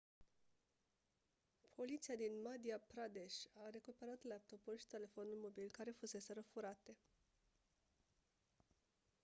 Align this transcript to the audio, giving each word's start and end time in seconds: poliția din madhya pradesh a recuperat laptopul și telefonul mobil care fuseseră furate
poliția 1.75 2.15
din 2.15 2.33
madhya 2.43 2.77
pradesh 2.87 3.37
a 3.53 3.69
recuperat 3.69 4.23
laptopul 4.23 4.77
și 4.77 4.87
telefonul 4.87 5.39
mobil 5.43 5.69
care 5.71 5.91
fuseseră 5.91 6.41
furate 6.41 6.97